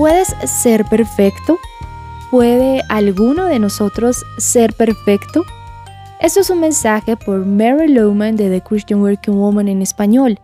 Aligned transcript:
¿Puedes 0.00 0.34
ser 0.46 0.86
perfecto? 0.86 1.58
¿Puede 2.30 2.82
alguno 2.88 3.44
de 3.44 3.58
nosotros 3.58 4.24
ser 4.38 4.72
perfecto? 4.72 5.44
Esto 6.22 6.40
es 6.40 6.48
un 6.48 6.60
mensaje 6.60 7.18
por 7.18 7.44
Mary 7.44 7.88
Lowman 7.88 8.34
de 8.34 8.48
The 8.48 8.62
Christian 8.66 9.02
Working 9.02 9.34
Woman 9.34 9.68
en 9.68 9.82
español. 9.82 10.38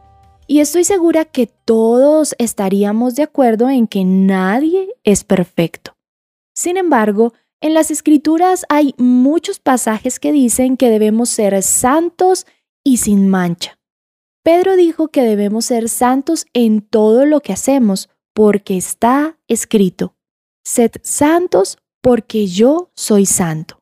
Y 0.46 0.60
estoy 0.60 0.84
segura 0.84 1.24
que 1.24 1.46
todos 1.46 2.34
estaríamos 2.36 3.14
de 3.14 3.22
acuerdo 3.22 3.70
en 3.70 3.86
que 3.86 4.04
nadie 4.04 4.94
es 5.04 5.24
perfecto. 5.24 5.96
Sin 6.54 6.76
embargo, 6.76 7.32
en 7.62 7.72
las 7.72 7.90
escrituras 7.90 8.66
hay 8.68 8.94
muchos 8.98 9.58
pasajes 9.58 10.20
que 10.20 10.32
dicen 10.32 10.76
que 10.76 10.90
debemos 10.90 11.30
ser 11.30 11.62
santos 11.62 12.46
y 12.84 12.98
sin 12.98 13.30
mancha. 13.30 13.78
Pedro 14.42 14.76
dijo 14.76 15.08
que 15.08 15.22
debemos 15.22 15.64
ser 15.64 15.88
santos 15.88 16.44
en 16.52 16.82
todo 16.82 17.24
lo 17.24 17.40
que 17.40 17.54
hacemos, 17.54 18.10
porque 18.36 18.76
está 18.76 19.38
escrito, 19.48 20.14
sed 20.62 20.90
santos 21.02 21.78
porque 22.02 22.46
yo 22.46 22.90
soy 22.94 23.24
santo. 23.24 23.78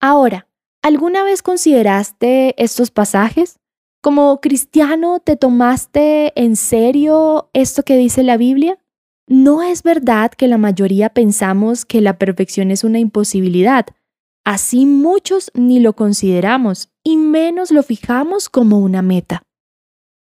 Ahora, 0.00 0.48
¿alguna 0.82 1.22
vez 1.22 1.42
consideraste 1.42 2.54
estos 2.56 2.90
pasajes? 2.90 3.58
¿Como 4.02 4.40
cristiano 4.40 5.20
te 5.20 5.36
tomaste 5.36 6.32
en 6.34 6.56
serio 6.56 7.50
esto 7.52 7.82
que 7.82 7.98
dice 7.98 8.22
la 8.22 8.38
Biblia? 8.38 8.78
No 9.28 9.62
es 9.62 9.82
verdad 9.82 10.30
que 10.30 10.48
la 10.48 10.56
mayoría 10.56 11.10
pensamos 11.10 11.84
que 11.84 12.00
la 12.00 12.16
perfección 12.16 12.70
es 12.70 12.84
una 12.84 13.00
imposibilidad. 13.00 13.84
Así 14.46 14.86
muchos 14.86 15.50
ni 15.52 15.78
lo 15.78 15.92
consideramos 15.92 16.88
y 17.04 17.18
menos 17.18 17.70
lo 17.70 17.82
fijamos 17.82 18.48
como 18.48 18.78
una 18.78 19.02
meta. 19.02 19.42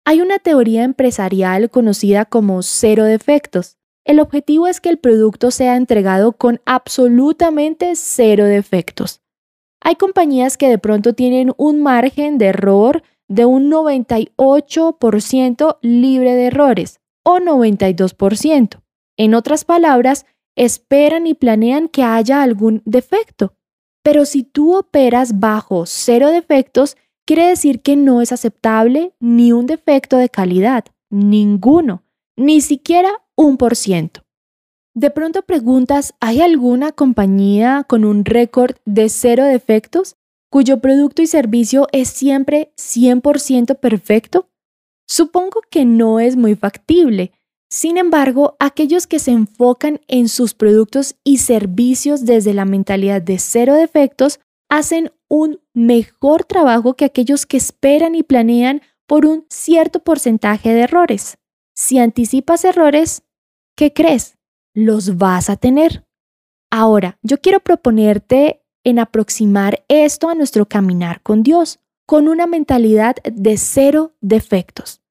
Hay 0.08 0.22
una 0.22 0.38
teoría 0.38 0.84
empresarial 0.84 1.72
conocida 1.72 2.26
como 2.26 2.62
cero 2.62 3.05
defectos. 3.05 3.77
El 4.05 4.20
objetivo 4.20 4.68
es 4.68 4.80
que 4.80 4.90
el 4.90 5.00
producto 5.00 5.50
sea 5.50 5.77
entregado 5.77 6.34
con 6.34 6.62
absolutamente 6.66 7.96
cero 7.96 8.46
defectos. 8.46 9.21
Hay 9.82 9.96
compañías 9.96 10.57
que 10.57 10.70
de 10.70 10.77
pronto 10.77 11.13
tienen 11.13 11.54
un 11.57 11.82
margen 11.82 12.38
de 12.38 12.46
error 12.48 13.02
de 13.27 13.46
un 13.46 13.71
98% 13.71 15.77
libre 15.82 16.35
de 16.35 16.46
errores 16.46 16.99
o 17.24 17.40
92%. 17.40 18.82
En 19.18 19.34
otras 19.34 19.66
palabras, 19.66 20.27
esperan 20.55 21.26
y 21.26 21.34
planean 21.34 21.88
que 21.88 22.04
haya 22.04 22.44
algún 22.44 22.84
defecto. 22.85 23.55
Pero 24.04 24.26
si 24.26 24.44
tú 24.44 24.77
operas 24.77 25.40
bajo 25.40 25.88
cero 25.88 26.29
defectos, 26.29 26.96
quiere 27.26 27.48
decir 27.48 27.81
que 27.81 27.95
no 27.95 28.21
es 28.21 28.31
aceptable 28.31 29.13
ni 29.20 29.51
un 29.51 29.65
defecto 29.65 30.18
de 30.18 30.29
calidad, 30.29 30.85
ninguno, 31.09 32.04
ni 32.37 32.62
siquiera 32.62 33.23
un 33.35 33.57
por 33.57 33.76
ciento. 33.76 34.21
De 34.93 35.09
pronto 35.09 35.41
preguntas, 35.41 36.13
¿hay 36.21 36.41
alguna 36.41 36.91
compañía 36.91 37.84
con 37.87 38.05
un 38.05 38.23
récord 38.23 38.76
de 38.85 39.09
cero 39.09 39.43
defectos 39.43 40.15
cuyo 40.49 40.79
producto 40.79 41.21
y 41.21 41.27
servicio 41.27 41.87
es 41.91 42.07
siempre 42.07 42.71
100% 42.77 43.77
perfecto? 43.79 44.48
Supongo 45.07 45.62
que 45.70 45.84
no 45.84 46.20
es 46.20 46.37
muy 46.37 46.55
factible, 46.55 47.34
sin 47.70 47.98
embargo, 47.98 48.55
aquellos 48.60 49.07
que 49.07 49.20
se 49.20 49.32
enfocan 49.32 49.99
en 50.07 50.29
sus 50.29 50.54
productos 50.54 51.15
y 51.23 51.39
servicios 51.39 52.26
desde 52.26 52.54
la 52.54 52.63
mentalidad 52.63 53.21
de 53.21 53.39
cero 53.39 53.73
defectos 53.73 54.39
hacen 54.70 55.12
un 55.27 55.59
mejor 55.73 56.43
trabajo 56.43 56.95
que 56.95 57.05
aquellos 57.05 57.45
que 57.45 57.57
esperan 57.57 58.15
y 58.15 58.23
planean 58.23 58.81
por 59.07 59.26
un 59.26 59.45
cierto 59.49 59.99
porcentaje 59.99 60.73
de 60.73 60.82
errores. 60.82 61.37
Si 61.73 61.99
anticipas 61.99 62.63
errores, 62.65 63.23
¿qué 63.76 63.93
crees? 63.93 64.38
Los 64.73 65.17
vas 65.17 65.50
a 65.50 65.57
tener. 65.57 66.06
Ahora, 66.72 67.17
yo 67.22 67.40
quiero 67.40 67.59
proponerte 67.59 68.62
en 68.84 69.00
aproximar 69.00 69.84
esto 69.88 70.29
a 70.29 70.35
nuestro 70.35 70.67
caminar 70.67 71.22
con 71.22 71.44
Dios, 71.44 71.79
con 72.05 72.27
una 72.27 72.47
mentalidad 72.47 73.16
de 73.23 73.57
cero 73.57 74.13
defectos. 74.21 75.01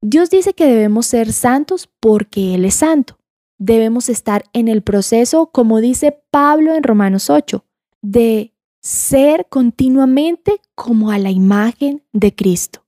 Dios 0.00 0.30
dice 0.30 0.54
que 0.54 0.66
debemos 0.66 1.06
ser 1.06 1.32
santos 1.32 1.88
porque 2.00 2.54
Él 2.54 2.64
es 2.64 2.74
santo. 2.74 3.18
Debemos 3.58 4.08
estar 4.08 4.44
en 4.52 4.68
el 4.68 4.82
proceso, 4.82 5.46
como 5.46 5.80
dice 5.80 6.22
Pablo 6.30 6.74
en 6.74 6.82
Romanos 6.82 7.30
8, 7.30 7.64
de 8.02 8.53
ser 8.84 9.46
continuamente 9.48 10.60
como 10.74 11.10
a 11.10 11.18
la 11.18 11.30
imagen 11.30 12.02
de 12.12 12.34
Cristo. 12.34 12.84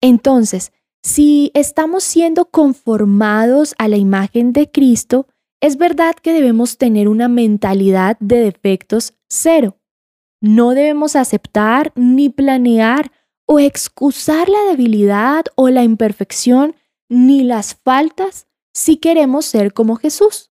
Entonces, 0.00 0.72
si 1.02 1.50
estamos 1.54 2.04
siendo 2.04 2.46
conformados 2.46 3.74
a 3.78 3.88
la 3.88 3.96
imagen 3.96 4.52
de 4.52 4.70
Cristo, 4.70 5.26
es 5.60 5.76
verdad 5.76 6.14
que 6.14 6.32
debemos 6.32 6.78
tener 6.78 7.08
una 7.08 7.26
mentalidad 7.26 8.16
de 8.20 8.38
defectos 8.38 9.14
cero. 9.28 9.76
No 10.40 10.70
debemos 10.70 11.16
aceptar 11.16 11.92
ni 11.96 12.28
planear 12.28 13.10
o 13.46 13.58
excusar 13.58 14.48
la 14.48 14.62
debilidad 14.70 15.46
o 15.56 15.68
la 15.68 15.82
imperfección 15.82 16.76
ni 17.08 17.42
las 17.42 17.74
faltas 17.74 18.46
si 18.72 18.98
queremos 18.98 19.46
ser 19.46 19.72
como 19.72 19.96
Jesús. 19.96 20.52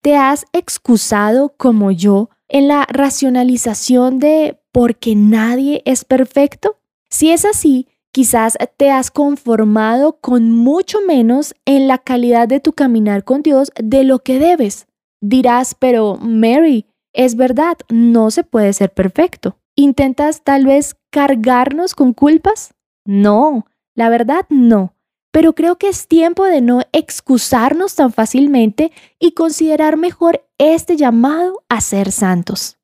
¿Te 0.00 0.16
has 0.16 0.46
excusado 0.52 1.54
como 1.56 1.90
yo 1.90 2.30
en 2.52 2.68
la 2.68 2.86
racionalización 2.88 4.18
de 4.18 4.60
porque 4.72 5.16
nadie 5.16 5.82
es 5.86 6.04
perfecto? 6.04 6.78
Si 7.10 7.30
es 7.30 7.44
así, 7.44 7.88
quizás 8.12 8.56
te 8.76 8.90
has 8.90 9.10
conformado 9.10 10.18
con 10.20 10.50
mucho 10.50 11.00
menos 11.00 11.54
en 11.64 11.88
la 11.88 11.98
calidad 11.98 12.46
de 12.46 12.60
tu 12.60 12.74
caminar 12.74 13.24
con 13.24 13.42
Dios 13.42 13.72
de 13.82 14.04
lo 14.04 14.20
que 14.20 14.38
debes. 14.38 14.86
Dirás, 15.20 15.74
pero 15.74 16.18
Mary, 16.20 16.86
es 17.14 17.36
verdad, 17.36 17.78
no 17.88 18.30
se 18.30 18.44
puede 18.44 18.72
ser 18.74 18.92
perfecto. 18.92 19.56
¿Intentas 19.74 20.42
tal 20.42 20.66
vez 20.66 20.96
cargarnos 21.10 21.94
con 21.94 22.12
culpas? 22.12 22.74
No, 23.06 23.66
la 23.94 24.10
verdad 24.10 24.44
no. 24.50 24.94
Pero 25.32 25.54
creo 25.54 25.76
que 25.76 25.88
es 25.88 26.06
tiempo 26.06 26.44
de 26.44 26.60
no 26.60 26.82
excusarnos 26.92 27.96
tan 27.96 28.12
fácilmente 28.12 28.92
y 29.18 29.32
considerar 29.32 29.96
mejor 29.96 30.46
este 30.58 30.96
llamado 30.96 31.64
a 31.68 31.80
ser 31.80 32.12
santos. 32.12 32.78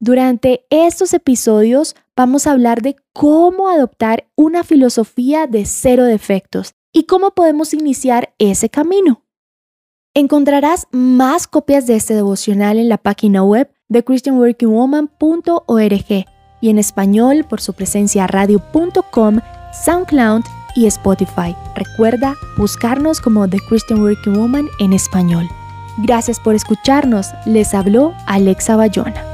Durante 0.00 0.66
estos 0.70 1.14
episodios 1.14 1.94
vamos 2.16 2.48
a 2.48 2.50
hablar 2.50 2.82
de 2.82 2.96
cómo 3.12 3.68
adoptar 3.68 4.26
una 4.34 4.64
filosofía 4.64 5.46
de 5.46 5.64
cero 5.64 6.04
defectos 6.04 6.74
y 6.92 7.04
cómo 7.04 7.30
podemos 7.30 7.72
iniciar 7.72 8.34
ese 8.38 8.68
camino. 8.68 9.22
Encontrarás 10.14 10.88
más 10.90 11.46
copias 11.46 11.86
de 11.86 11.94
este 11.96 12.14
devocional 12.14 12.78
en 12.78 12.88
la 12.88 12.98
página 12.98 13.44
web 13.44 13.70
de 13.88 14.02
christianworkingwoman.org 14.02 16.26
y 16.60 16.70
en 16.70 16.78
español 16.78 17.46
por 17.48 17.60
su 17.60 17.74
presencia 17.74 18.26
radio.com, 18.26 19.38
SoundCloud 19.84 20.42
y 20.74 20.86
Spotify. 20.86 21.56
Recuerda 21.74 22.34
buscarnos 22.56 23.20
como 23.20 23.48
The 23.48 23.58
Christian 23.68 24.00
Working 24.00 24.34
Woman 24.34 24.68
en 24.78 24.92
español. 24.92 25.48
Gracias 25.98 26.40
por 26.40 26.54
escucharnos. 26.54 27.28
Les 27.44 27.74
habló 27.74 28.14
Alexa 28.26 28.76
Bayona. 28.76 29.31